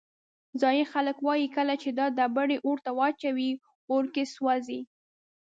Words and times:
ځایی 0.61 0.83
خلک 0.93 1.17
وایي 1.25 1.47
کله 1.55 1.73
چې 1.81 1.89
دا 1.99 2.05
ډبرې 2.17 2.57
اور 2.65 2.77
ته 2.85 2.91
واچوې 2.99 3.51
په 3.85 3.91
اور 3.93 4.05
کې 4.13 4.23
سوځي. 4.33 4.81